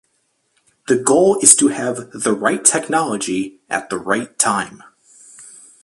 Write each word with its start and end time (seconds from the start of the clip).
The 0.87 0.95
goal 0.97 1.37
is 1.43 1.53
to 1.57 1.67
have 1.67 2.09
The 2.11 2.33
right 2.33 2.65
technology 2.65 3.59
at 3.69 3.91
the 3.91 3.99
right 3.99 4.35
time. 4.39 4.81